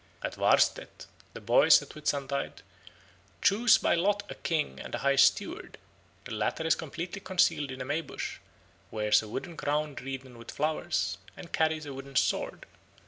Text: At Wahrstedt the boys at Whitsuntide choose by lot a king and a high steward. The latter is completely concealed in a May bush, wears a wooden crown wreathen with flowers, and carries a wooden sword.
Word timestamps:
At 0.23 0.33
Wahrstedt 0.35 1.05
the 1.35 1.41
boys 1.41 1.79
at 1.83 1.93
Whitsuntide 1.93 2.63
choose 3.39 3.77
by 3.77 3.93
lot 3.93 4.23
a 4.31 4.33
king 4.33 4.79
and 4.79 4.95
a 4.95 5.05
high 5.05 5.15
steward. 5.15 5.77
The 6.25 6.33
latter 6.33 6.65
is 6.65 6.73
completely 6.73 7.21
concealed 7.21 7.69
in 7.69 7.81
a 7.81 7.85
May 7.85 8.01
bush, 8.01 8.39
wears 8.89 9.21
a 9.21 9.27
wooden 9.29 9.55
crown 9.55 9.93
wreathen 10.01 10.39
with 10.39 10.49
flowers, 10.49 11.19
and 11.37 11.53
carries 11.53 11.85
a 11.85 11.93
wooden 11.93 12.15
sword. 12.15 12.65